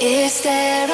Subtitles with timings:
[0.00, 0.89] Is there